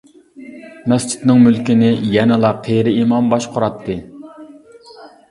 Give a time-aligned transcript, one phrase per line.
[0.93, 3.99] مەسچىتنىڭ مۈلكىنى يەنىلا قېرى ئىمام باشقۇراتتى.